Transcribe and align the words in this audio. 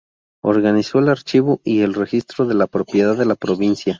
Organizó 0.41 0.97
el 0.97 1.09
Archivo 1.09 1.61
y 1.63 1.81
el 1.81 1.93
Registro 1.93 2.47
de 2.47 2.55
la 2.55 2.65
Propiedad 2.65 3.15
de 3.15 3.25
la 3.25 3.35
provincia. 3.35 3.89